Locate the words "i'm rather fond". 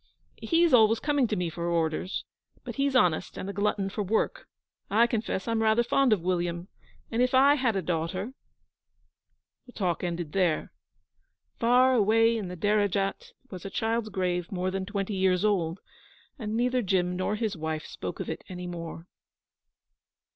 5.47-6.11